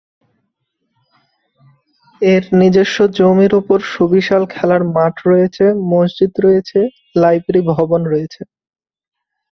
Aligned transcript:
এর 2.21 2.43
নিজস্ব 2.61 2.97
জমির 3.19 3.53
উপর 3.55 3.77
সুবিশাল 3.93 4.43
খেলার 4.53 4.83
মাঠ 4.95 5.15
রয়েছে, 5.29 5.65
মসজিদ 5.91 6.33
রয়েছে, 6.45 6.79
লাইব্রেরী 7.15 7.61
ভবন 7.71 8.01
রয়েছে। 8.11 8.41